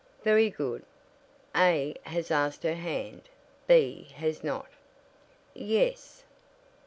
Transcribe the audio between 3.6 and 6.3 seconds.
B has not." "Yes."